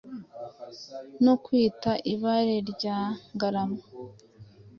no 1.25 1.33
kwitwa 1.43 1.91
Ibare 2.13 2.55
rya 2.71 2.97
Ngarama 3.33 3.81